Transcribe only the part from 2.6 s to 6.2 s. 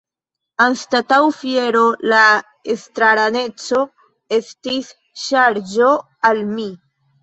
estraraneco estis ŝarĝo